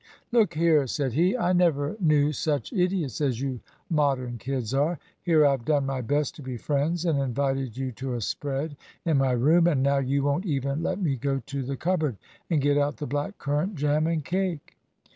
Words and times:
"Look 0.31 0.55
here," 0.55 0.87
said 0.87 1.13
he; 1.13 1.37
"I 1.37 1.53
never 1.53 1.95
knew 1.99 2.31
such 2.33 2.73
idiots 2.73 3.21
as 3.21 3.39
you 3.39 3.59
Modern 3.87 4.39
kids 4.39 4.73
are. 4.73 4.97
Here 5.21 5.45
I've 5.45 5.63
done 5.63 5.85
my 5.85 6.01
best 6.01 6.35
to 6.37 6.41
be 6.41 6.57
friends 6.57 7.05
and 7.05 7.19
invited 7.19 7.77
you 7.77 7.91
to 7.91 8.15
a 8.15 8.21
spread 8.21 8.77
in 9.05 9.17
my 9.19 9.33
room; 9.33 9.67
and 9.67 9.83
now 9.83 9.99
you 9.99 10.23
won't 10.23 10.47
even 10.47 10.81
let 10.81 10.99
me 10.99 11.17
go 11.17 11.37
to 11.45 11.61
the 11.61 11.77
cupboard 11.77 12.17
and 12.49 12.61
get 12.61 12.79
out 12.79 12.97
the 12.97 13.05
black 13.05 13.37
currant 13.37 13.75
jam 13.75 14.07
and 14.07 14.25
cake." 14.25 14.75